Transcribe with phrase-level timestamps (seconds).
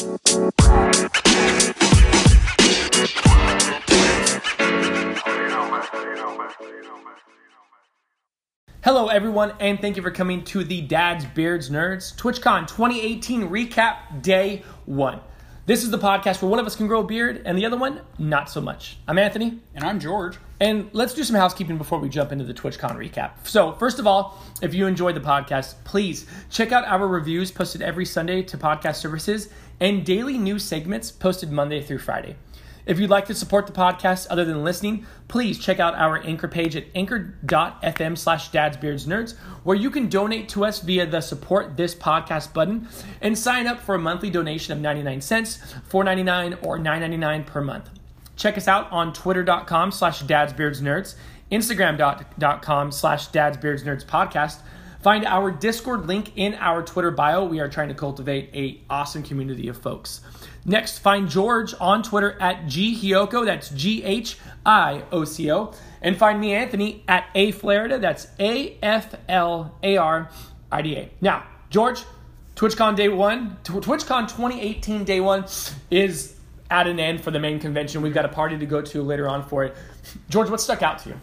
[0.00, 0.16] Hello,
[9.08, 14.62] everyone, and thank you for coming to the Dads, Beards, Nerds TwitchCon 2018 recap day
[14.86, 15.20] one.
[15.66, 17.76] This is the podcast where one of us can grow a beard and the other
[17.76, 18.96] one, not so much.
[19.06, 20.36] I'm Anthony, And I'm George.
[20.58, 23.32] and let's do some housekeeping before we jump into the TwitchCon recap.
[23.44, 27.82] So, first of all, if you enjoyed the podcast, please check out our reviews posted
[27.82, 32.36] every Sunday to podcast services and daily news segments posted Monday through Friday.
[32.86, 36.48] If you'd like to support the podcast other than listening, please check out our anchor
[36.48, 41.94] page at anchor.fm slash dadsbeardsnerds, where you can donate to us via the support this
[41.94, 42.88] podcast button
[43.20, 45.58] and sign up for a monthly donation of 99 cents,
[45.90, 47.90] 4.99 or 9.99 per month.
[48.36, 51.14] Check us out on twitter.com slash dadsbeardsnerds,
[51.52, 54.60] instagram.com slash dadsbeardsnerds podcast.
[55.02, 57.44] Find our Discord link in our Twitter bio.
[57.44, 60.20] We are trying to cultivate a awesome community of folks.
[60.64, 63.44] Next, find George on Twitter at ghioco.
[63.44, 65.72] That's G H I O C O.
[66.02, 67.50] And find me, Anthony, at A.
[67.52, 70.30] That's A F L A R
[70.70, 71.10] I D A.
[71.20, 72.04] Now, George,
[72.56, 75.46] TwitchCon day one, TwitchCon 2018 day one
[75.90, 76.36] is
[76.70, 78.02] at an end for the main convention.
[78.02, 79.76] We've got a party to go to later on for it.
[80.28, 81.20] George, what stuck out to you?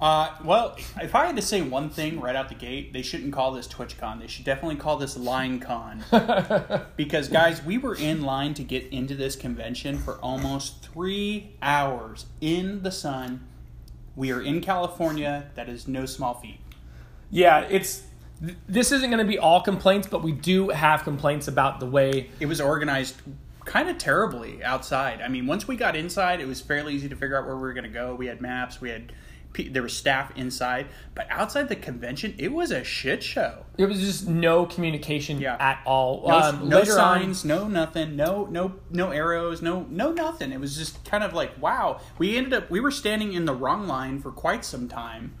[0.00, 3.32] Uh, well, if I had to say one thing right out the gate, they shouldn't
[3.32, 4.20] call this TwitchCon.
[4.20, 6.86] They should definitely call this LineCon.
[6.96, 12.26] because, guys, we were in line to get into this convention for almost three hours
[12.40, 13.44] in the sun.
[14.14, 15.50] We are in California.
[15.56, 16.60] That is no small feat.
[17.30, 18.04] Yeah, it's
[18.40, 21.86] th- this isn't going to be all complaints, but we do have complaints about the
[21.86, 22.30] way.
[22.38, 23.16] It was organized
[23.64, 25.20] kind of terribly outside.
[25.20, 27.62] I mean, once we got inside, it was fairly easy to figure out where we
[27.62, 28.14] were going to go.
[28.14, 28.80] We had maps.
[28.80, 29.12] We had
[29.66, 33.64] there was staff inside, but outside the convention, it was a shit show.
[33.76, 35.56] It was just no communication Yeah.
[35.58, 36.24] at all.
[36.28, 40.52] No, Um, no later on- signs, no nothing, no no no arrows, no no nothing.
[40.52, 42.00] It was just kind of like wow.
[42.18, 45.34] We ended up we were standing in the wrong line for quite some time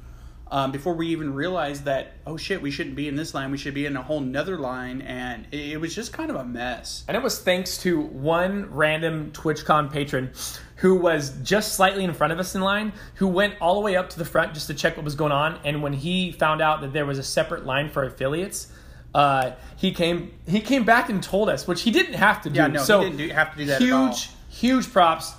[0.50, 3.50] um, before we even realized that oh shit we shouldn't be in this line.
[3.50, 6.36] We should be in a whole nother line, and it, it was just kind of
[6.36, 7.04] a mess.
[7.08, 10.32] And it was thanks to one random TwitchCon patron
[10.76, 13.96] who was just slightly in front of us in line, who went all the way
[13.96, 15.58] up to the front just to check what was going on.
[15.64, 18.68] And when he found out that there was a separate line for affiliates,
[19.14, 22.56] uh, he came he came back and told us, which he didn't have to do.
[22.56, 25.32] Yeah, no, he didn't do- have to do that at Huge, huge props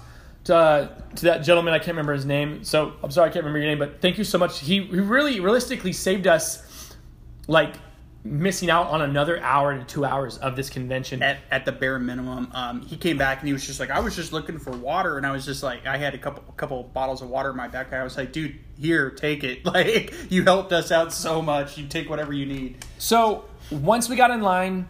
[0.50, 1.74] to, uh, to that gentleman.
[1.74, 4.18] I can't remember his name, so I'm sorry I can't remember your name, but thank
[4.18, 4.60] you so much.
[4.60, 6.96] He, he really realistically saved us
[7.48, 7.76] like
[8.24, 11.22] missing out on another hour to two hours of this convention.
[11.22, 14.00] At, at the bare minimum, um, he came back and he was just like, I
[14.00, 16.54] was just looking for water, and I was just like, I had a couple a
[16.54, 18.02] couple bottles of water in my backpack.
[18.02, 19.60] I was like, dude, here, take it.
[19.70, 21.78] Like, you helped us out so much.
[21.78, 22.84] You take whatever you need.
[22.98, 24.90] So once we got in line,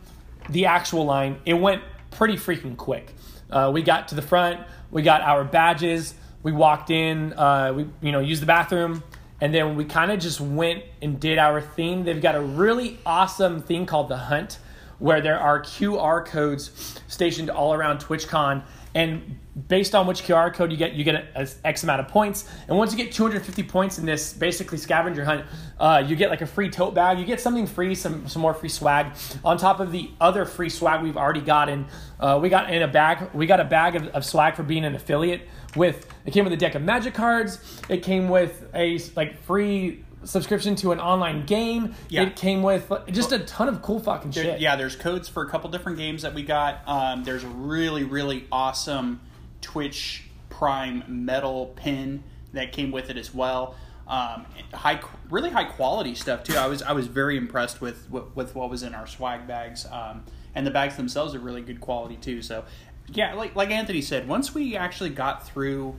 [0.49, 3.13] the actual line, it went pretty freaking quick.
[3.49, 4.59] Uh, we got to the front,
[4.91, 9.03] we got our badges, we walked in, uh, we you know used the bathroom,
[9.41, 12.03] and then we kind of just went and did our theme.
[12.03, 14.59] They've got a really awesome thing called the Hunt,
[14.99, 20.71] where there are QR codes stationed all around TwitchCon, and based on which QR code
[20.71, 22.49] you get, you get a, a X amount of points.
[22.67, 25.45] And once you get 250 points in this basically scavenger hunt,
[25.79, 27.19] uh, you get like a free tote bag.
[27.19, 30.69] You get something free, some some more free swag on top of the other free
[30.69, 31.87] swag we've already gotten.
[32.19, 33.33] Uh, we got in a bag.
[33.33, 35.47] We got a bag of, of swag for being an affiliate.
[35.75, 37.81] With it came with a deck of magic cards.
[37.89, 41.95] It came with a like free subscription to an online game.
[42.09, 42.23] Yeah.
[42.23, 44.59] It came with just a ton of cool fucking There- shit.
[44.59, 46.81] yeah, there's codes for a couple different games that we got.
[46.87, 49.21] Um, there's a really, really awesome
[49.61, 53.75] Twitch Prime metal pin that came with it as well.
[54.07, 54.99] Um, high,
[55.29, 56.55] really high quality stuff too.
[56.57, 59.85] I was I was very impressed with with, with what was in our swag bags,
[59.91, 60.23] um,
[60.55, 62.41] and the bags themselves are really good quality too.
[62.41, 62.65] So,
[63.07, 65.95] yeah, like like Anthony said, once we actually got through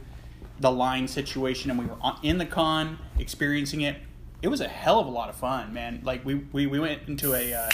[0.58, 3.96] the line situation and we were on, in the con experiencing it,
[4.42, 6.00] it was a hell of a lot of fun, man.
[6.04, 7.70] Like we we, we went into a uh,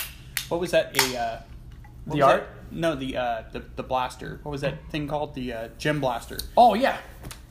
[0.48, 1.42] what was that a uh,
[2.06, 2.48] The art?
[2.70, 2.76] that?
[2.76, 4.40] No, the uh, the the blaster.
[4.42, 5.34] What was that thing called?
[5.34, 6.38] The uh, gem blaster.
[6.56, 6.98] Oh yeah.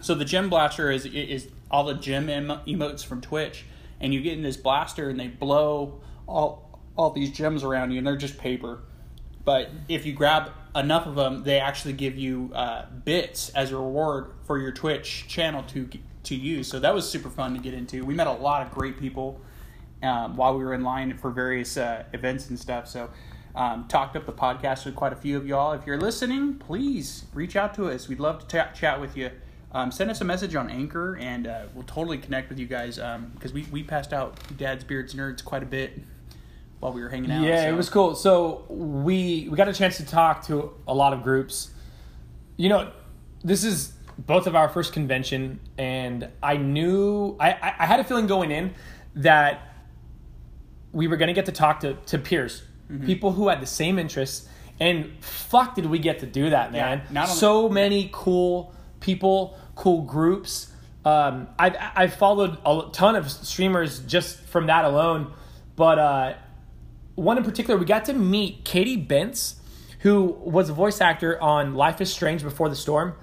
[0.01, 3.65] So the gem blaster is is all the gem emo- emotes from Twitch,
[3.99, 7.97] and you get in this blaster and they blow all all these gems around you,
[7.97, 8.79] and they're just paper.
[9.43, 13.77] But if you grab enough of them, they actually give you uh, bits as a
[13.77, 15.87] reward for your Twitch channel to
[16.25, 16.67] to use.
[16.67, 18.05] So that was super fun to get into.
[18.05, 19.39] We met a lot of great people
[20.03, 22.87] um, while we were in line for various uh, events and stuff.
[22.87, 23.09] So.
[23.57, 25.71] Um, talked up the podcast with quite a few of y'all.
[25.71, 28.09] If you're listening, please reach out to us.
[28.09, 29.31] We'd love to ta- chat with you.
[29.71, 32.97] Um, send us a message on Anchor, and uh, we'll totally connect with you guys
[33.33, 36.01] because we, we passed out Dad's Beards Nerds quite a bit
[36.81, 37.45] while we were hanging out.
[37.45, 38.15] Yeah, so- it was cool.
[38.15, 41.71] So we we got a chance to talk to a lot of groups.
[42.57, 42.91] You know,
[43.41, 48.03] this is both of our first convention, and I knew I I, I had a
[48.03, 48.73] feeling going in
[49.15, 49.61] that
[50.91, 53.05] we were going to get to talk to to peers, Mm-hmm.
[53.07, 54.47] people who had the same interests,
[54.79, 57.01] and fuck did we get to do that, man?
[57.09, 60.71] not only- so many cool people, cool groups.
[61.03, 65.33] Um, I've I've followed a ton of streamers just from that alone,
[65.75, 66.33] but uh,
[67.15, 69.55] one in particular, we got to meet Katie Bentz,
[70.01, 73.15] who was a voice actor on Life is Strange Before the Storm.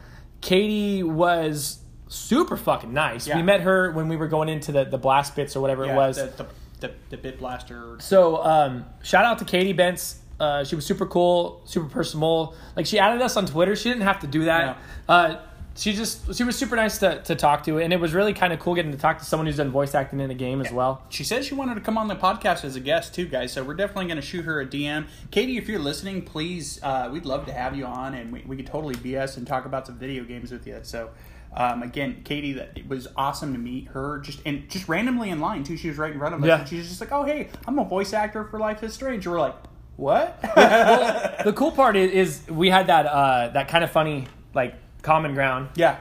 [0.42, 1.78] Katie was
[2.08, 3.26] super fucking nice.
[3.26, 3.36] Yeah.
[3.36, 5.94] We met her when we were going into the, the blast bits or whatever yeah,
[5.94, 6.16] it was.
[6.16, 6.46] the, the,
[6.88, 7.96] the, the bit blaster.
[8.00, 10.16] So um, shout out to Katie Bentz.
[10.38, 12.54] Uh, she was super cool, super personable.
[12.76, 13.76] Like she added us on Twitter.
[13.76, 14.76] She didn't have to do that.
[15.08, 15.36] Uh,
[15.74, 18.52] she just she was super nice to, to talk to, and it was really kind
[18.52, 20.70] of cool getting to talk to someone who's done voice acting in a game as
[20.72, 21.02] well.
[21.08, 23.52] She said she wanted to come on the podcast as a guest too, guys.
[23.52, 25.06] So we're definitely going to shoot her a DM.
[25.30, 28.56] Katie, if you're listening, please, uh, we'd love to have you on, and we, we
[28.56, 30.78] could totally BS and talk about some video games with you.
[30.82, 31.10] So,
[31.56, 35.40] um, again, Katie, that it was awesome to meet her, just and just randomly in
[35.40, 35.76] line too.
[35.76, 36.60] She was right in front of us, Yeah.
[36.60, 39.38] and she's just like, "Oh, hey, I'm a voice actor for Life is Strange." We're
[39.40, 39.56] like,
[39.96, 44.74] "What?" the cool part is, is we had that uh, that kind of funny like
[45.02, 45.68] common ground.
[45.74, 46.00] yeah,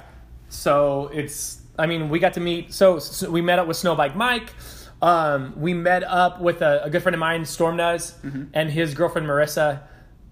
[0.49, 2.73] So it's, I mean, we got to meet.
[2.73, 4.53] So, so we met up with Snowbike Mike.
[5.01, 8.15] Um, we met up with a, a good friend of mine, Storm Does,
[8.53, 9.81] and his girlfriend Marissa.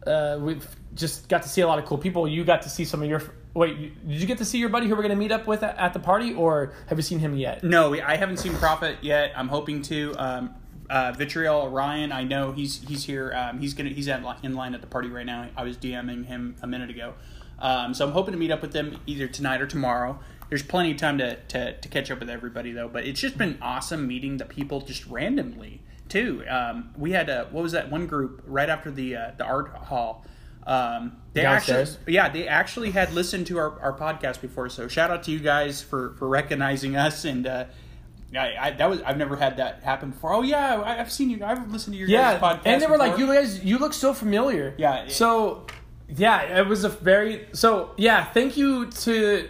[0.06, 2.28] Uh, we've just got to see a lot of cool people.
[2.28, 3.22] You got to see some of your.
[3.56, 5.64] Wait, did you get to see your buddy who we're going to meet up with
[5.64, 7.64] at, at the party, or have you seen him yet?
[7.64, 9.34] No, I haven't seen Prophet yet.
[9.36, 10.14] I'm hoping to.
[10.18, 10.56] Um,
[10.90, 13.32] uh, Vitriol Ryan, I know he's he's here.
[13.36, 15.48] Um, he's gonna he's at, in line at the party right now.
[15.56, 17.14] I was DMing him a minute ago,
[17.62, 20.20] um, so I'm hoping to meet up with them either tonight or tomorrow.
[20.50, 23.38] There's plenty of time to, to, to catch up with everybody though, but it's just
[23.38, 26.44] been awesome meeting the people just randomly too.
[26.50, 29.70] Um, we had a, what was that one group right after the uh, the art
[29.76, 30.26] hall.
[30.66, 31.96] Um, they Downstairs?
[31.98, 34.70] actually yeah, they actually had listened to our, our podcast before.
[34.70, 37.66] So shout out to you guys for, for recognizing us and uh,
[38.36, 40.34] I, I that was I've never had that happen before.
[40.34, 41.44] Oh yeah, I, I've seen you.
[41.44, 42.62] I've listened to your Yeah, guys' podcast.
[42.66, 45.08] and they were like, "You guys, you look so familiar." Yeah.
[45.08, 45.66] So,
[46.16, 48.26] yeah, it was a very so yeah.
[48.26, 49.48] Thank you to.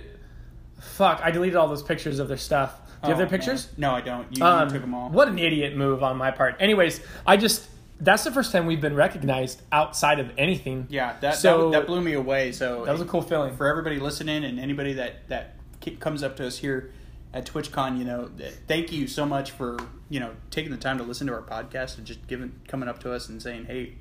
[0.79, 2.79] Fuck, I deleted all those pictures of their stuff.
[3.01, 3.29] Do you have Oh, their man.
[3.29, 3.67] pictures?
[3.77, 4.27] No, I don't.
[4.35, 5.09] You, Um, you took them all.
[5.09, 6.55] What an idiot move on my part.
[6.59, 7.67] Anyways, I just
[8.01, 10.87] that's the first time we've been recognized outside of anything.
[10.89, 12.53] Yeah, that, So- that that blew me away.
[12.53, 13.55] So That was a cool feeling.
[13.57, 15.55] for everybody listening and anybody that that
[15.99, 16.91] comes up to us here
[17.33, 17.97] at TwitchCon.
[17.97, 19.77] You know, th- thank you so much for
[20.09, 22.99] you know taking the time to listen to our podcast and just giving coming up
[22.99, 23.95] to us and saying, "Hey,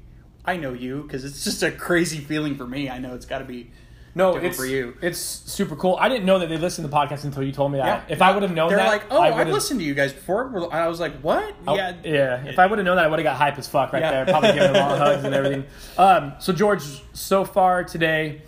[0.49, 2.89] I know you," because it's just a crazy feeling for me.
[2.91, 3.71] I know it's got to be.
[4.15, 4.97] No, different it's for you.
[5.00, 5.97] It's super cool.
[6.00, 8.09] I didn't know that they listened to the podcast until you told me that.
[8.09, 8.15] Yeah.
[8.15, 10.12] If I would have known They're that, like, "Oh, I I've listened to you guys
[10.12, 12.45] before." I was like, "What?" Oh, yeah, yeah.
[12.47, 14.11] If I would have known that, I would have got hype as fuck right Yeah.
[14.11, 14.25] there.
[14.27, 15.65] Probably giving them all hugs and everything.
[15.97, 18.43] Um, so George, so far today,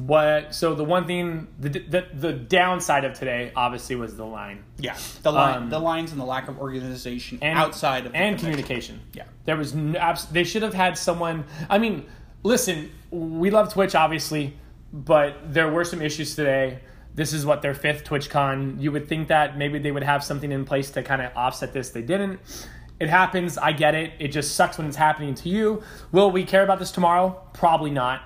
[0.00, 0.54] what?
[0.54, 4.96] So the one thing, the the, the downside of today, obviously, was the line yeah.
[5.22, 8.38] The line, Um, the lines, and the lack of organization and outside of the and
[8.38, 9.00] communication.
[9.12, 9.24] Yeah.
[9.44, 11.44] there was no, abs- they should have had someone.
[11.70, 12.06] I mean,
[12.42, 14.56] listen, we love Twitch, obviously,
[14.92, 16.80] but there were some issues today.
[17.14, 18.80] This is what their fifth TwitchCon.
[18.80, 21.72] You would think that maybe they would have something in place to kind of offset
[21.72, 21.90] this.
[21.90, 22.40] They didn't.
[23.00, 23.56] It happens.
[23.56, 24.12] I get it.
[24.18, 25.82] It just sucks when it's happening to you.
[26.12, 27.40] Will we care about this tomorrow?
[27.52, 28.22] Probably not.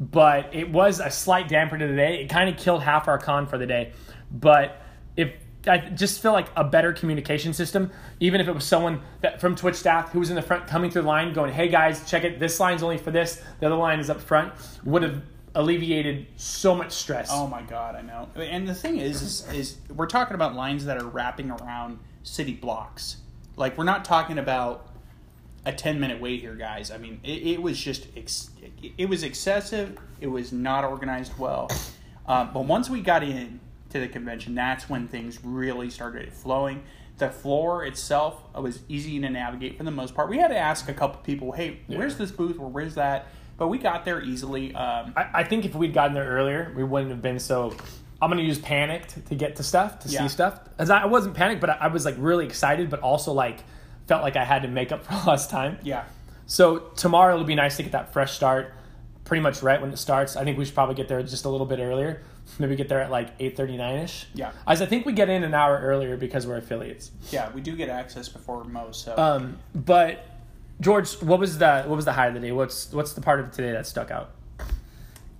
[0.00, 2.22] But it was a slight damper to the day.
[2.22, 3.92] It kind of killed half our con for the day.
[4.30, 4.80] But
[5.16, 5.32] if
[5.66, 9.54] I just feel like a better communication system, even if it was someone that from
[9.54, 12.24] Twitch staff who was in the front coming through the line, going, "Hey guys, check
[12.24, 12.38] it.
[12.38, 13.42] This line's only for this.
[13.60, 14.52] The other line is up front,"
[14.84, 15.22] would have
[15.54, 17.28] alleviated so much stress.
[17.30, 18.28] Oh my god, I know.
[18.36, 22.54] And the thing is, is, is we're talking about lines that are wrapping around city
[22.54, 23.18] blocks.
[23.56, 24.88] Like we're not talking about
[25.66, 26.90] a ten minute wait here, guys.
[26.90, 28.50] I mean, it, it was just ex-
[28.98, 29.98] it was excessive.
[30.20, 31.70] It was not organized well.
[32.26, 36.82] Uh, but once we got in to the convention, that's when things really started flowing.
[37.18, 40.28] The floor itself was easy to navigate for the most part.
[40.28, 43.68] We had to ask a couple people, "Hey, where's this booth or where's that?" But
[43.68, 44.74] we got there easily.
[44.74, 47.72] Um, I, I think if we'd gotten there earlier, we wouldn't have been so.
[48.20, 50.22] I'm gonna use panicked to get to stuff to Yeah.
[50.22, 50.58] see stuff.
[50.78, 53.60] As I, I wasn't panicked, but I, I was like really excited, but also like
[54.06, 55.78] felt like I had to make up for lost time.
[55.82, 56.04] yeah.
[56.46, 58.72] So tomorrow it'll be nice to get that fresh start,
[59.24, 60.36] pretty much right when it starts.
[60.36, 62.22] I think we should probably get there just a little bit earlier.
[62.58, 64.26] Maybe get there at like eight thirty nine ish.
[64.34, 64.52] Yeah.
[64.66, 67.10] As I think we get in an hour earlier because we're affiliates.
[67.30, 69.04] Yeah, we do get access before most.
[69.04, 70.26] So Um, but
[70.80, 72.52] George, what was the what was the high of the day?
[72.52, 74.32] What's what's the part of today that stuck out?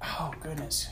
[0.02, 0.88] oh goodness,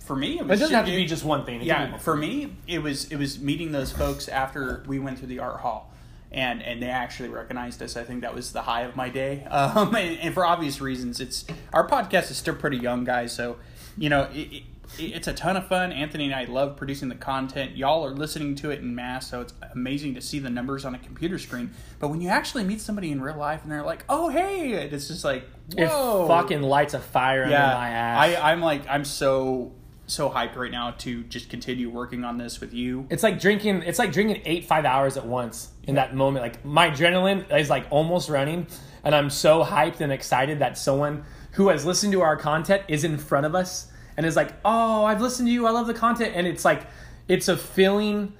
[0.00, 1.60] for me it It doesn't have to be just one thing.
[1.60, 5.28] It Yeah, for me it was it was meeting those folks after we went through
[5.28, 5.92] the art hall,
[6.34, 7.96] and and they actually recognized us.
[7.96, 9.46] I think that was the high of my day.
[9.54, 13.32] Um, and, and for obvious reasons, it's our podcast is still pretty young, guys.
[13.32, 13.56] So,
[13.96, 14.62] you know, it, it,
[14.98, 15.92] it's a ton of fun.
[15.92, 17.76] Anthony and I love producing the content.
[17.76, 20.94] Y'all are listening to it in mass, so it's amazing to see the numbers on
[20.94, 21.70] a computer screen.
[22.00, 25.08] But when you actually meet somebody in real life and they're like, "Oh, hey," it's
[25.08, 25.44] just like,
[25.76, 27.64] "Whoa!" It fucking lights a fire yeah.
[27.64, 28.36] under my ass.
[28.36, 29.72] I, I'm like, I'm so
[30.06, 33.06] so hyped right now to just continue working on this with you.
[33.10, 33.82] It's like drinking.
[33.82, 36.44] It's like drinking eight five hours at once in that moment.
[36.44, 38.66] Like my adrenaline is like almost running,
[39.02, 43.04] and I'm so hyped and excited that someone who has listened to our content is
[43.04, 45.66] in front of us and is like, "Oh, I've listened to you.
[45.66, 46.86] I love the content." And it's like,
[47.28, 48.34] it's a feeling.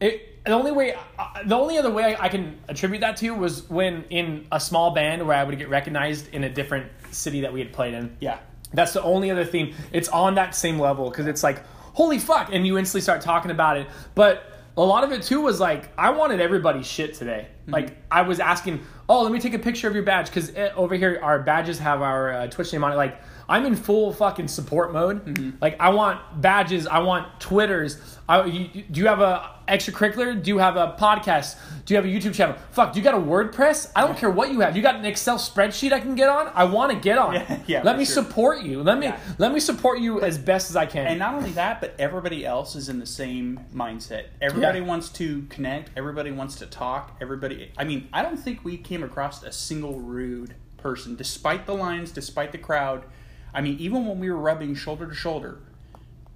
[0.00, 3.68] It the only way, uh, the only other way I can attribute that to was
[3.68, 7.52] when in a small band where I would get recognized in a different city that
[7.52, 8.16] we had played in.
[8.20, 8.38] Yeah.
[8.76, 9.74] That's the only other theme.
[9.90, 11.64] It's on that same level because it's like,
[11.94, 13.88] holy fuck, and you instantly start talking about it.
[14.14, 17.48] But a lot of it too was like, I wanted everybody's shit today.
[17.62, 17.72] Mm-hmm.
[17.72, 20.94] Like I was asking, oh, let me take a picture of your badge because over
[20.94, 22.96] here our badges have our uh, Twitch name on it.
[22.96, 25.56] Like I'm in full fucking support mode.
[25.60, 26.86] Like I want badges.
[26.86, 28.00] I want Twitters.
[28.28, 30.40] I, you, do you have a extracurricular?
[30.42, 31.56] Do you have a podcast?
[31.84, 32.56] Do you have a YouTube channel?
[32.72, 33.90] Fuck, do you got a WordPress?
[33.94, 34.76] I don't care what you have.
[34.76, 36.50] You got an Excel spreadsheet I can get on?
[36.54, 37.34] I want to get on.
[37.36, 38.14] Yeah, yeah, Let me sure.
[38.24, 38.82] support you.
[38.82, 39.18] Let me Yeah.
[39.38, 41.06] let me support you as best as I can.
[41.06, 44.26] And not only that, but everybody else is in the same mindset.
[44.40, 44.86] Everybody Yeah.
[44.86, 45.90] wants to connect.
[45.96, 47.16] Everybody wants to talk.
[47.20, 47.70] Everybody.
[47.76, 52.10] I mean, I don't think we came across a single rude person, despite the lines,
[52.12, 53.04] despite the crowd.
[53.52, 55.58] I mean, even when we were rubbing shoulder to shoulder,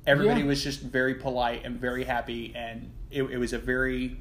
[0.07, 0.47] everybody Yeah.
[0.47, 4.19] was just very polite and very happy, and it, it was a very,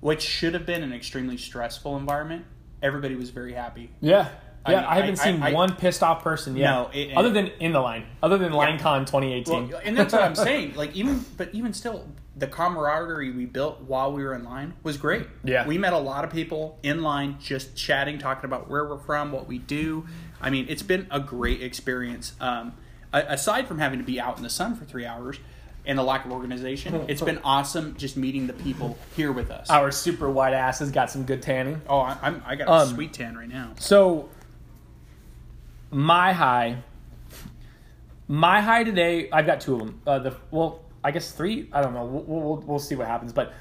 [0.00, 2.44] which should have been an extremely stressful environment.
[2.82, 3.90] Everybody was very happy.
[4.00, 4.28] yeah.
[4.64, 6.70] I Yeah, I, haven't seen one pissed off person yet.
[6.70, 9.68] No, it- other than in the line, other than LineCon 2018.
[9.70, 10.74] Well, and that's what I'm saying.
[10.74, 14.96] Like even, but even still, the camaraderie we built while we were in line was
[14.96, 15.26] great.
[15.44, 15.66] Yeah.
[15.66, 19.32] we met a lot of people in line, just chatting, talking about where we're from,
[19.32, 20.06] what we do.
[20.40, 22.34] I mean, it's been a great experience.
[22.40, 22.72] Um,
[23.12, 25.38] aside from having to be out in the sun for three hours
[25.86, 29.68] and the lack of organization, it's been awesome just meeting the people here with us.
[29.70, 31.80] Our super white asses got some good tanning.
[31.88, 33.72] oh, I, I'm I got a Um, sweet tan right now.
[33.78, 34.28] So,
[35.90, 36.82] my high,
[38.28, 40.00] my high today, I've got two of them.
[40.06, 41.68] Uh, the well, I guess three.
[41.72, 42.04] I don't know.
[42.04, 43.32] We'll, we'll we'll see what happens.
[43.32, 43.52] But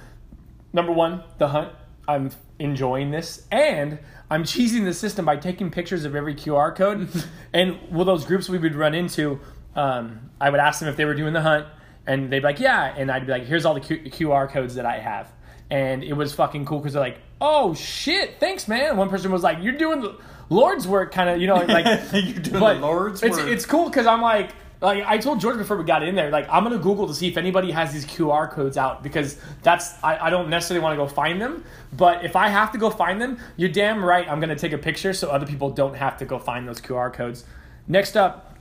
[0.73, 1.73] number one, the hunt.
[2.07, 3.99] I'm enjoying this, and
[4.31, 7.07] I'm cheesing the system by taking pictures of every QR code.
[7.53, 9.39] and well, those groups we would run into,
[9.75, 11.67] um, I would ask them if they were doing the hunt,
[12.07, 14.75] and they'd be like, "Yeah," and I'd be like, "Here's all the Q- QR codes
[14.75, 15.31] that I have."
[15.71, 19.43] And it was fucking cool because they're like, "Oh shit, thanks, man." One person was
[19.43, 20.15] like, "You're doing the
[20.49, 23.47] Lord's work," kind of, you know, like You're doing the Lord's it's, work.
[23.47, 26.47] It's cool because I'm like, like I told George before we got in there, like
[26.49, 30.27] I'm gonna Google to see if anybody has these QR codes out because that's I,
[30.27, 33.21] I don't necessarily want to go find them, but if I have to go find
[33.21, 36.25] them, you're damn right I'm gonna take a picture so other people don't have to
[36.25, 37.43] go find those QR codes.
[37.87, 38.57] Next up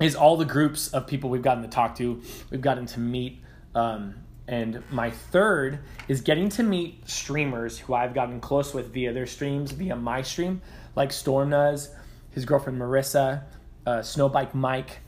[0.00, 3.40] is all the groups of people we've gotten to talk to, we've gotten to meet.
[3.74, 4.14] Um,
[4.52, 5.78] and my third
[6.08, 10.20] is getting to meet streamers who I've gotten close with via their streams, via my
[10.20, 10.60] stream,
[10.94, 11.88] like Storm does,
[12.32, 13.44] his girlfriend Marissa,
[13.86, 14.98] uh, Snowbike Mike.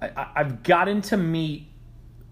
[0.00, 1.68] I, I've gotten to meet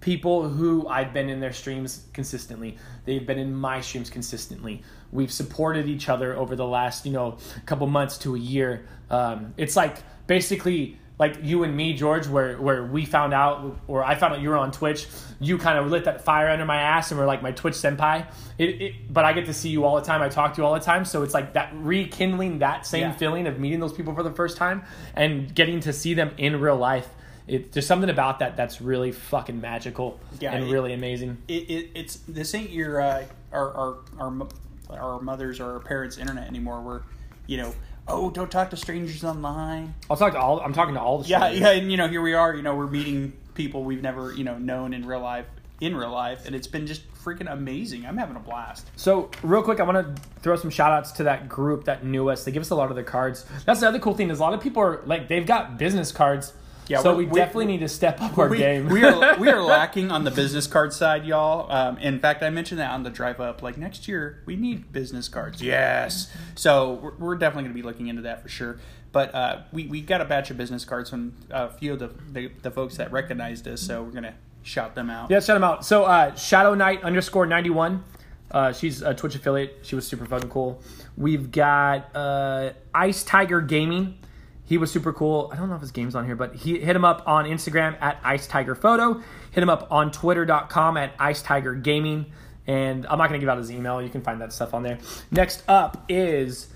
[0.00, 2.79] people who I've been in their streams consistently.
[3.05, 4.83] They've been in my streams consistently.
[5.12, 7.37] We've supported each other over the last, you know,
[7.67, 8.87] couple months to a year.
[9.11, 14.02] Um, it's like basically like you and me, George, where where we found out, or
[14.04, 15.07] I found out you were on Twitch.
[15.40, 18.26] You kind of lit that fire under my ass, and were like my Twitch senpai.
[18.59, 20.23] It, it, but I get to see you all the time.
[20.23, 23.12] I talk to you all the time, so it's like that rekindling that same Yeah.
[23.12, 24.83] feeling of meeting those people for the first time
[25.14, 27.09] and getting to see them in real life.
[27.49, 31.38] It, there's something about that that's really fucking magical Yeah, and it- really amazing.
[31.49, 34.49] it, it it's this ain't your uh, our, our our
[34.90, 36.81] our mothers or our parents' internet anymore.
[36.83, 37.02] Where
[37.49, 37.75] you know,
[38.12, 39.95] oh, don't talk to strangers online.
[40.11, 40.61] I'll talk to all.
[40.61, 42.54] I'm talking to all the Yeah, yeah, and you know, here we are.
[42.54, 45.47] You know, we're meeting people we've never you know known in real life
[45.83, 48.07] in real life, and it's been just freaking amazing.
[48.07, 48.88] I'm having a blast.
[48.95, 52.28] So, real quick, I want to throw some shout outs to that group that knew
[52.28, 52.45] us.
[52.45, 53.45] They give us a lot of their cards.
[53.66, 56.12] That's the other cool thing is a lot of people are like they've got business
[56.12, 56.52] cards.
[56.89, 58.89] Yeah, so we- definitely need to step up our we, game.
[58.89, 61.71] we are we are lacking on the business card side, y'all.
[61.71, 63.62] Um, in fact, I mentioned that on the drive up.
[63.62, 65.62] Like next year, we need business cards.
[65.62, 66.31] Yes.
[66.55, 68.79] So we're, we're definitely going to be looking into that for sure.
[69.12, 72.11] But uh, we we got a batch of business cards from a few of the
[72.33, 73.81] the, the folks that recognized us.
[73.83, 75.31] So we're gonna shout them out.
[75.31, 75.85] Yeah, shout them out.
[75.85, 78.05] So uh, Shadow Knight underscore ninety one.
[78.51, 79.79] Uh, she's a Twitch affiliate.
[79.83, 80.83] She was super fucking cool.
[81.17, 84.19] We've got uh, Ice Tiger Gaming.
[84.64, 85.50] He was super cool.
[85.52, 88.00] I don't know if his game's on here, but he hit him up on Instagram
[88.00, 89.21] at Ice Tiger Photo.
[89.50, 92.26] Hit him up on Twitter.com at Ice Tiger Gaming.
[92.66, 94.00] And I'm not going to give out his email.
[94.00, 94.99] You can find that stuff on there.
[95.31, 96.69] Next up is,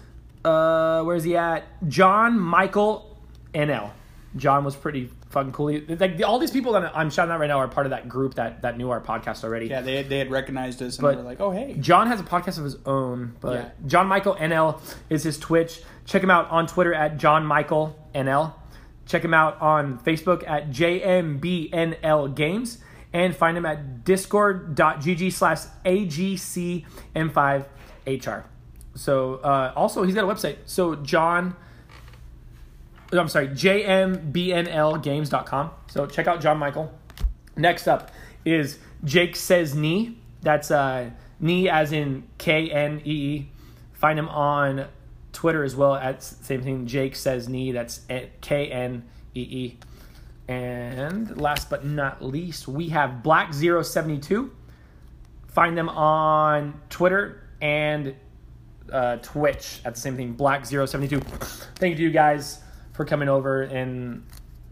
[0.45, 1.64] uh, where's he at?
[1.88, 3.16] John Michael
[3.55, 3.90] NL.
[4.37, 5.78] John was pretty fucking cool.
[6.00, 8.35] Like all these people that I'm shouting out right now are part of that group
[8.35, 9.66] that that knew our podcast already.
[9.66, 12.19] Yeah, they they had recognized us and But- they were like, "Oh, hey." John has
[12.21, 13.69] a podcast of his own, but Yeah.
[13.87, 15.83] John Michael NL is his Twitch.
[16.07, 18.55] Check him out on Twitter at John Michael NL.
[19.05, 22.78] Check him out on Facebook at JMBNL Games.
[23.12, 25.61] And find him at discord.gg slash
[27.14, 28.45] AGCM5HR.
[28.95, 30.57] So, uh, also, he's got a website.
[30.66, 31.55] So, John,
[33.20, 35.70] I'm sorry, JMBNLgames.com.
[35.88, 36.92] So, check out John Michael.
[37.56, 38.11] Next up
[38.44, 40.18] is Jake Says Knee.
[40.42, 43.49] That's uh, knee as in K N E E.
[43.92, 44.87] Find him on
[45.32, 46.87] Twitter as well at same thing.
[46.87, 47.73] Jake Says Knee.
[47.73, 48.00] That's
[48.40, 49.04] K N
[49.35, 49.78] E E.
[50.49, 54.52] And last but not least, we have Black 072.
[55.49, 58.14] Find them on Twitter and
[58.92, 61.23] uh, Twitch at the same thing, Black072.
[61.76, 62.61] Thank you to you guys
[62.97, 64.25] for coming over and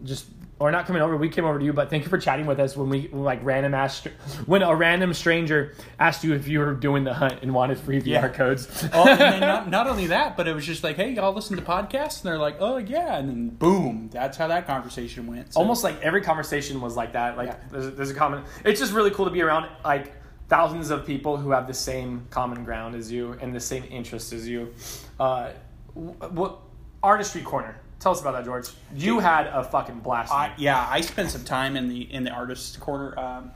[0.03, 0.25] just,
[0.59, 2.59] or not coming over, we came over to you, but thank you for chatting with
[2.59, 4.07] us when we, like, random asked,
[4.45, 8.01] when a random stranger asked you if you were doing the hunt and wanted free
[8.01, 8.27] QR Yeah.
[8.29, 8.87] codes.
[8.93, 11.57] oh, and then not, not only that, but it was just like, "Hey, y'all listen
[11.57, 15.53] to podcasts?" And they're like, "Oh yeah," and then boom, that's how that conversation went.
[15.53, 17.35] So- almost like every conversation was like that.
[17.37, 17.55] Like Yeah.
[17.71, 18.43] there's, there's a common.
[18.63, 20.13] It's just really cool to be around like
[20.47, 24.31] thousands of people who have the same common ground as you and the same interests
[24.31, 24.73] as you.
[25.19, 25.49] Uh,
[25.93, 26.59] what
[27.03, 27.75] artistry corner?
[27.99, 28.67] Tell us about that, George.
[28.95, 30.31] You had a fucking blast.
[30.31, 33.17] I, yeah, I spent some time in the in the artist's corner.
[33.17, 33.51] Um,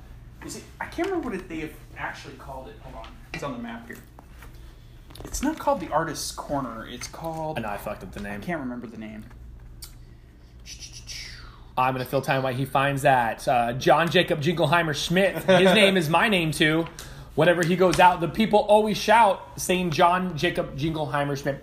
[0.45, 0.63] is it?
[0.79, 2.75] I can't remember what it, they have actually called it.
[2.81, 3.97] Hold on, it's on the map here.
[5.25, 6.87] It's not called the artist's corner.
[6.87, 7.57] It's called.
[7.57, 8.39] And I fucked up the name.
[8.41, 9.25] I can't remember the name.
[11.77, 13.47] I'm gonna fill time while he finds that.
[13.47, 15.35] Uh, John Jacob Jingleheimer Schmidt.
[15.43, 16.85] His name is my name too.
[17.39, 21.61] Whenever he goes out, the people always shout, saying John Jacob Jingleheimer Schmidt.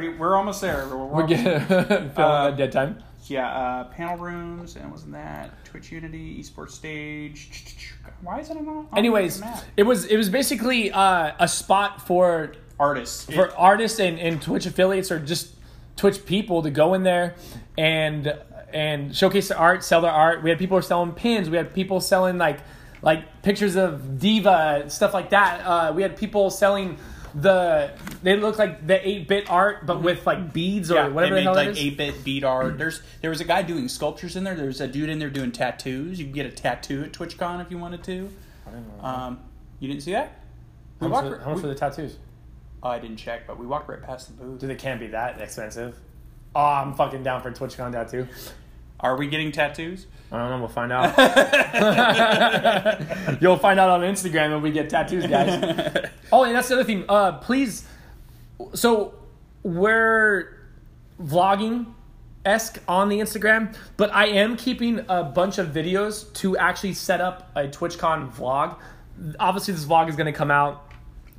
[0.00, 0.88] We- We're almost there.
[0.90, 3.02] We're, We're getting filling Uh, dead time.
[3.26, 7.50] Yeah, uh, panel rooms, and wasn't that Twitch Unity esports stage?
[8.22, 8.68] Why is it on?
[8.68, 9.42] on Anyways,
[9.76, 13.26] it was it was basically uh, a spot for artists.
[13.26, 15.56] for artists and, and Twitch affiliates or just
[15.96, 17.34] Twitch people to go in there
[17.76, 18.32] and
[18.72, 20.42] and showcase their art, sell their art.
[20.42, 21.50] We had people selling pins.
[21.50, 22.60] We had people selling like
[23.02, 25.60] like pictures of diva stuff like that.
[25.64, 26.98] Uh, we had people selling
[27.34, 27.90] the
[28.22, 31.42] they look like the eight bit art but with like beads or yeah, whatever they
[31.42, 31.84] the hell made it like is.
[31.84, 32.78] eight bit beat art.
[32.78, 34.54] There's there was a guy doing sculptures in there.
[34.54, 36.18] there's a dude in there doing tattoos.
[36.18, 38.30] You can get a tattoo at TwitchCon if you wanted to.
[39.02, 39.40] Um,
[39.78, 40.40] you didn't see that?
[41.00, 42.16] How much, walked for, how much we- for the tattoos?
[42.82, 44.60] Oh, I didn't check, but we walked right past the booth.
[44.60, 45.96] Dude, they can't be that expensive.
[46.54, 48.26] Oh, I'm fucking down for TwitchCon tattoo.
[49.00, 50.06] Are we getting tattoos?
[50.30, 50.58] I don't know.
[50.58, 51.16] We'll find out.
[53.40, 56.10] You'll find out on Instagram when we get tattoos, guys.
[56.32, 57.04] oh, and that's the other thing.
[57.08, 57.86] Uh, please.
[58.74, 59.14] So
[59.62, 60.58] we're
[61.20, 61.86] vlogging
[62.44, 67.20] esque on the Instagram, but I am keeping a bunch of videos to actually set
[67.20, 68.76] up a TwitchCon vlog.
[69.38, 70.90] Obviously, this vlog is going to come out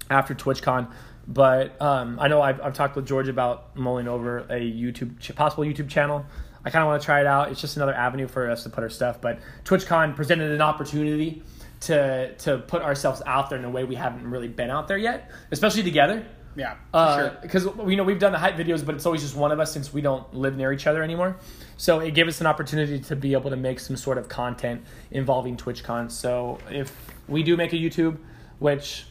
[0.10, 0.90] after TwitchCon.
[1.28, 5.36] But um, I know I've, I've talked with George about mulling over a YouTube ch-
[5.36, 6.26] possible YouTube channel.
[6.64, 7.52] I kind of want to try it out.
[7.52, 9.22] It's just another avenue for us to put our stuff.
[9.22, 11.44] But TwitchCon presented an opportunity
[11.82, 14.98] to to put ourselves out there in a way we haven't really been out there
[14.98, 16.26] yet, especially together.
[16.56, 17.38] Yeah, for sure.
[17.42, 19.72] Because you know we've done the hype videos, but it's always just one of us
[19.72, 21.38] since we don't live near each other anymore.
[21.78, 24.84] So it gave us an opportunity to be able to make some sort of content
[25.12, 26.12] involving TwitchCon.
[26.12, 26.94] So if
[27.28, 28.18] we do make a YouTube,
[28.58, 29.06] which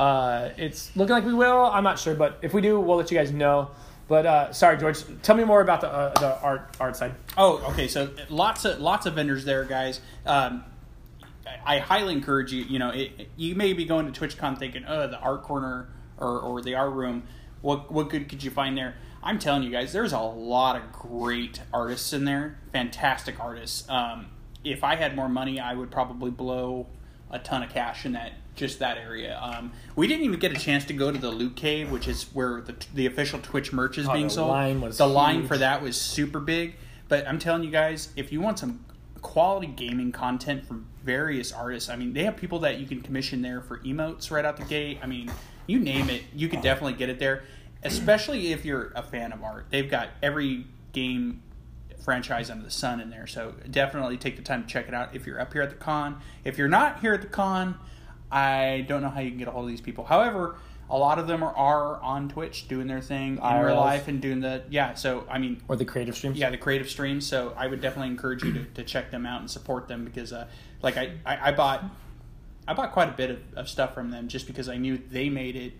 [0.00, 3.10] uh, it's looking like we will, I'm not sure, but if we do, we'll let
[3.12, 3.70] you guys know.
[4.12, 7.14] But uh, sorry, George, tell me more about the uh, the art art side.
[7.38, 7.88] Oh, okay.
[7.88, 10.02] So lots of lots of vendors there, guys.
[10.26, 10.64] Um,
[11.64, 12.62] I highly encourage you.
[12.62, 16.38] You know, it, you may be going to TwitchCon thinking, "Oh, the art corner or,
[16.40, 17.22] or the art room.
[17.62, 20.92] What what good could you find there?" I'm telling you guys, there's a lot of
[20.92, 22.58] great artists in there.
[22.70, 23.88] Fantastic artists.
[23.88, 24.26] Um,
[24.62, 26.86] if I had more money, I would probably blow
[27.32, 29.38] a ton of cash in that just that area.
[29.40, 32.24] Um, we didn't even get a chance to go to the Loot Cave, which is
[32.34, 34.50] where the the official Twitch merch is Oh, being the sold.
[34.50, 36.74] line was the line for that was super big.
[37.08, 38.84] But I'm telling you guys, if you want some
[39.22, 43.42] quality gaming content from various artists, I mean, they have people that you can commission
[43.42, 44.98] there for emotes right out the gate.
[45.02, 45.30] I mean,
[45.66, 47.44] you name it, you could definitely get it there.
[47.84, 51.42] Especially if you're a fan of art, they've got every game
[52.02, 53.26] franchise under the sun in there.
[53.26, 55.76] So definitely take the time to check it out if you're up here at the
[55.76, 56.20] con.
[56.44, 57.76] If you're not here at the con,
[58.30, 60.04] I don't know how you can get a hold of these people.
[60.04, 60.56] However,
[60.90, 64.20] a lot of them are, are on Twitch doing their thing in real life and
[64.20, 64.94] doing the yeah.
[64.94, 66.36] So I mean, Or the creative streams.
[66.38, 67.26] yeah, the creative streams.
[67.26, 70.32] So I would definitely encourage you to, to check them out and support them because,
[70.32, 70.48] uh,
[70.82, 71.84] like I, I, I bought
[72.66, 75.28] I bought quite a bit of, of stuff from them just because I knew they
[75.28, 75.72] made it.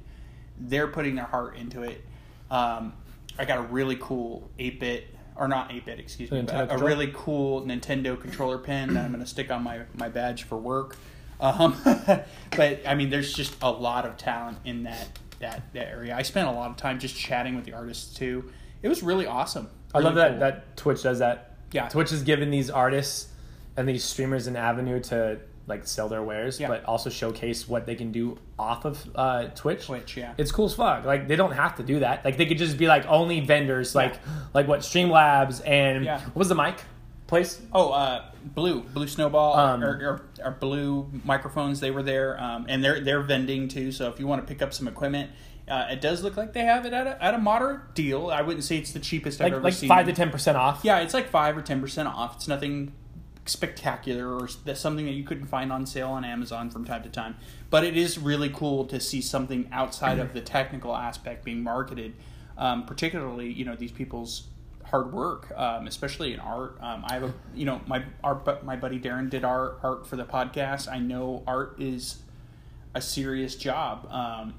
[0.58, 2.02] They're putting their heart into it.
[2.50, 2.92] Um,
[3.38, 6.66] I got a really cool eight bit or not eight bit, excuse me, but a,
[6.66, 6.84] controller?
[6.84, 10.56] really cool Nintendo controller pin that I'm going to stick on my my badge for
[10.56, 10.96] work.
[11.40, 11.76] Um,
[12.56, 15.08] but I mean, there's just a lot of talent in that
[15.40, 16.16] that, that area.
[16.16, 18.50] I spent a lot of time just chatting with the artists too.
[18.82, 19.68] It was really awesome.
[19.94, 20.40] I love that cool.
[20.40, 21.56] that Twitch does that.
[21.72, 21.88] Yeah.
[21.88, 23.28] Twitch is giving these artists
[23.76, 26.68] and these streamers an avenue to like sell their wares, Yeah.
[26.68, 29.86] but also showcase what they can do off of uh, Twitch.
[29.86, 30.34] Twitch, yeah.
[30.36, 31.04] It's cool as fuck.
[31.04, 32.24] Like they don't have to do that.
[32.24, 34.14] Like they could just be like only vendors, like
[34.54, 36.20] like what Streamlabs and Yeah.
[36.20, 36.76] what was the mic
[37.28, 37.60] place?
[37.72, 41.78] Oh, uh, Blue, Blue Snowball, Um, or, or, or Blue microphones.
[41.80, 43.92] They were there, um, and they're they're vending too.
[43.92, 45.30] So if you want to pick up some equipment,
[45.68, 48.30] uh, it does look like they have it at a, at a moderate deal.
[48.30, 49.88] I wouldn't say it's the cheapest I've Like ever like seen.
[49.88, 50.80] five to ten percent off.
[50.82, 52.34] Yeah, it's like five or ten percent off.
[52.34, 52.92] It's nothing
[53.44, 57.36] spectacular or something that you couldn't find on sale on Amazon from time to time.
[57.70, 62.14] But it is really cool to see something outside of the technical aspect being marketed,
[62.56, 64.48] um, particularly you know these people's
[64.84, 66.76] hard work, um, especially in art.
[66.80, 70.16] Um, I have a you know my bu- my buddy Darren did our art for
[70.16, 70.90] the podcast.
[70.90, 72.22] I know art is
[72.94, 74.54] a serious job, um,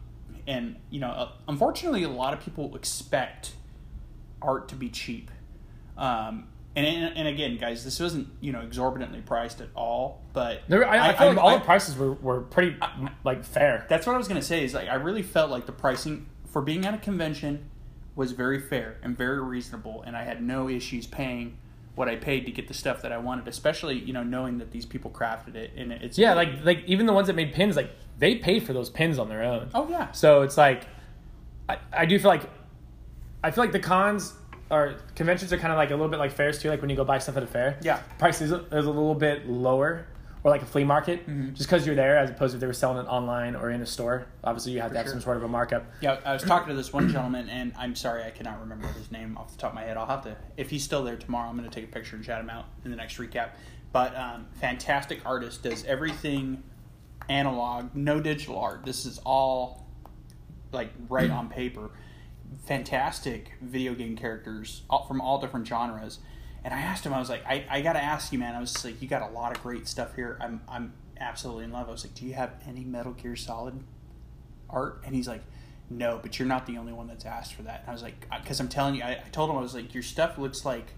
[0.48, 3.54] and you know uh, unfortunately a lot of people expect
[4.42, 5.32] art to be cheap.
[5.98, 10.62] Um, and, and and again, guys, this wasn't you know exorbitantly priced at all, but
[10.68, 12.76] There, I, I, feel like all I- the prices were, were pretty
[13.24, 13.86] like fair.
[13.90, 14.64] that's what I was gonna say.
[14.64, 17.70] Is like I really felt like the pricing for being at a convention
[18.16, 21.58] was very fair and very reasonable, and I had no issues paying
[21.96, 23.48] what I paid to get the stuff that I wanted.
[23.48, 27.06] Especially you know knowing that these people crafted it, and it's Yeah, like like even
[27.06, 29.70] the ones that made pins, like they paid for those pins on their own.
[29.74, 30.86] oh yeah, So it's like,
[31.68, 32.48] I, I do feel like,
[33.44, 34.34] I feel like the cons
[34.74, 36.70] or conventions are kind of like a little bit like fairs too.
[36.70, 37.98] Like when you go buy stuff at a fair, Yeah.
[38.18, 40.08] price is a, is a little bit lower,
[40.44, 41.54] or like a flea market, Mm-hmm.
[41.54, 43.82] just because you're there, as opposed to if they were selling it online or in
[43.82, 44.26] a store.
[44.44, 45.14] Obviously, you have to have sure.
[45.14, 45.86] some sort of a markup.
[46.02, 49.10] Yeah, I was talking to this one gentleman, and I'm sorry I cannot remember his
[49.12, 49.96] name off the top of my head.
[49.96, 52.26] I'll have to, if he's still there tomorrow, I'm going to take a picture and
[52.26, 53.52] chat him out in the next recap.
[53.94, 56.64] But um, fantastic artist, does everything
[57.30, 58.84] analog, no digital art.
[58.86, 59.86] This is all
[60.74, 61.90] like right on paper.
[62.66, 66.20] Fantastic video game characters all, from all different genres.
[66.64, 68.56] And I asked him, I was like, I, I got to ask you, man.
[68.56, 70.38] I was just like, you got a lot of great stuff here.
[70.42, 71.90] I'm, I'm absolutely in love.
[71.90, 73.84] I was like, do you have any Metal Gear Solid
[74.70, 75.02] art?
[75.06, 75.42] And he's like,
[75.90, 77.82] no, but you're not the only one that's asked for that.
[77.82, 79.94] And I was like, because I'm telling you, I, I told him I was like,
[79.94, 80.94] your stuff looks like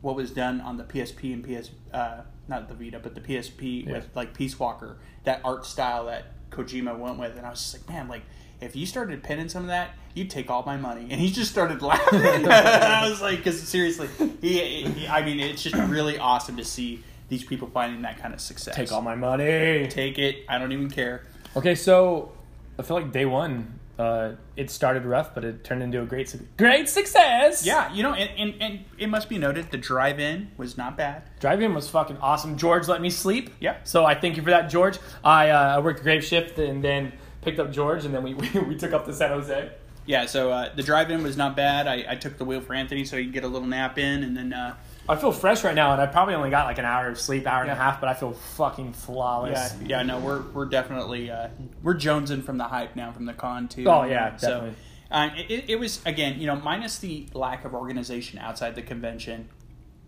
[0.00, 3.86] what was done on the PSP and PS, uh, not the Vita, but the PSP
[3.86, 3.92] Yeah.
[3.92, 7.36] with like Peace Walker, that art style that Kojima went with.
[7.36, 8.22] And I was just like, man, like
[8.60, 11.08] if you started pinning some of that, you'd take all my money.
[11.10, 12.20] And he just started laughing.
[12.48, 14.08] I was like, because seriously,
[14.40, 18.32] he, he, I mean, it's just really awesome to see these people finding that kind
[18.32, 18.74] of success.
[18.74, 19.88] Take all my money.
[19.88, 20.44] take it.
[20.48, 21.24] I don't even care.
[21.56, 22.32] Okay, so
[22.78, 26.28] I feel like day one, uh, it started rough, but it turned into a great
[26.28, 27.64] su- great success.
[27.64, 31.22] Yeah, you know, and, and, and it must be noted the drive-in was not bad.
[31.38, 32.56] Drive-in was fucking awesome.
[32.56, 33.50] George let me sleep.
[33.60, 33.76] Yeah.
[33.84, 34.98] So I thank you for that, George.
[35.22, 37.12] I uh, I worked a grave shift and then
[37.44, 39.70] picked up George, and then we, we, we took up to San Jose.
[40.06, 41.86] Yeah, so uh, the drive-in was not bad.
[41.86, 44.22] I, I took the wheel for Anthony so he could get a little nap in,
[44.22, 44.74] and then uh,
[45.08, 47.46] I feel fresh right now, and I probably only got like an hour of sleep,
[47.46, 49.74] hour and a half, but I feel fucking flawless.
[49.80, 51.48] yeah, yeah, no, we're we're definitely uh,
[51.82, 53.84] we're jonesing from the hype now from the con too.
[53.86, 54.76] Oh, yeah, so definitely.
[55.10, 59.48] uh, it, it was again, you know, minus the lack of organization outside the convention.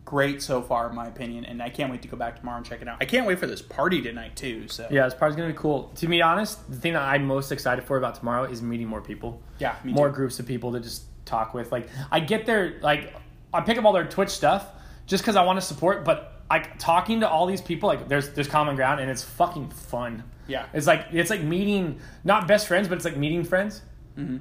[0.06, 2.64] Great so far, in my opinion, and I can't wait to go back tomorrow and
[2.64, 2.98] check it out.
[3.00, 4.68] I can't wait for this party tonight too.
[4.68, 5.90] So Yeah, this part's gonna be cool.
[5.96, 9.00] To be honest, the thing that I'm most excited for about tomorrow is meeting more
[9.00, 9.42] people.
[9.58, 10.14] Yeah, me more too.
[10.14, 11.72] groups of people to just talk with.
[11.72, 13.14] Like, I get their like,
[13.52, 14.64] I pick up all their Twitch stuff
[15.06, 16.04] just because I want to support.
[16.04, 19.70] But like talking to all these people, like, there's there's common ground, and it's fucking
[19.70, 20.22] fun.
[20.46, 20.66] Yeah.
[20.72, 23.82] it's like it's like meeting not best friends, but it's like meeting friends
[24.16, 24.36] Mm-hmm.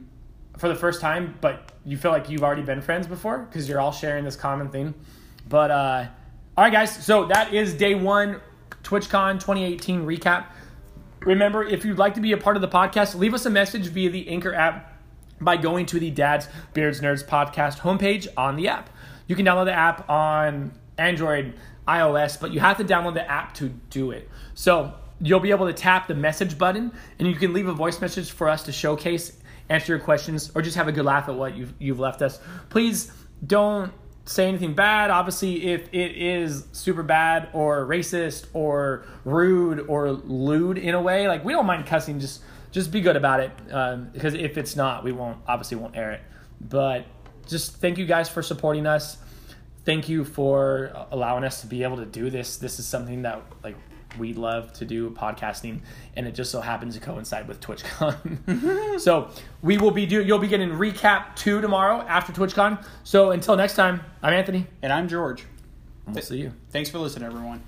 [0.60, 1.34] for the first time.
[1.41, 4.69] But you feel like you've already been friends before because you're all sharing this common
[4.69, 4.93] thing.
[5.48, 6.08] But uh,
[6.58, 7.06] all right, guys.
[7.06, 8.42] So that is day one,
[8.84, 10.48] TwitchCon 2018 recap.
[11.22, 13.88] Remember, if you'd like to be a part of the podcast, leave us a message
[13.88, 14.94] via the Anchor app
[15.42, 18.90] by going to the Dads, Beards, Nerds podcast homepage on the app.
[19.28, 21.56] You can download the app on Android,
[21.88, 24.30] iOS, but you have to download the app to do it.
[24.54, 28.02] So you'll be able to tap the message button and you can leave a voice
[28.02, 29.38] message for us to showcase,
[29.70, 32.40] answer your questions, or just have a good laugh at what you've, you've left us.
[32.70, 33.12] Please
[33.46, 33.92] don't
[34.26, 35.12] say anything bad.
[35.12, 41.28] Obviously, if it is super bad or racist or rude or lewd in a way,
[41.28, 42.20] like we don't mind cussing.
[42.20, 43.52] Just just be good about it.
[43.72, 46.22] Um, because if it's not, we won't obviously won't air it.
[46.60, 47.06] But
[47.48, 49.18] just thank you guys for supporting us.
[49.86, 52.58] Thank you for allowing us to be able to do this.
[52.58, 53.76] This is something that like
[54.17, 55.80] we love to do podcasting,
[56.15, 58.38] and it just so happens to coincide with TwitchCon.
[58.45, 58.97] Mm-hmm.
[58.99, 59.30] so
[59.62, 62.84] we will be do you'll be getting recap two tomorrow after TwitchCon.
[63.04, 64.67] So until next time, I'm Anthony.
[64.82, 65.45] And I'm George.
[66.06, 66.54] and We'll see you.
[66.69, 67.63] Thanks for listening, everyone.